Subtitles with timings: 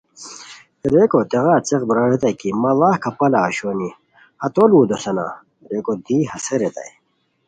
[0.91, 3.89] ریکو تیغار څیق برار ریتائے کی مڑاغ کپالہ اوشونی
[4.41, 5.27] ہتو لؤ دوسانا؟
[5.69, 6.91] ریکو دی ہسے ریتائے